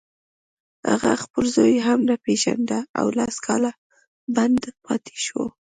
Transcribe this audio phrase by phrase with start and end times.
[0.91, 3.71] هغه خپل زوی هم نه پېژانده او لس کاله
[4.35, 5.41] بند پاتې شو